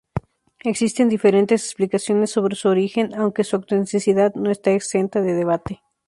[0.63, 5.83] Existen diferentes explicaciones sobre su origen, aunque su autenticidad no está exenta de debate.